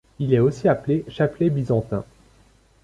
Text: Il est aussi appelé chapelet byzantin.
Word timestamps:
Il 0.17 0.33
est 0.33 0.39
aussi 0.39 0.67
appelé 0.67 1.05
chapelet 1.09 1.51
byzantin. 1.51 2.03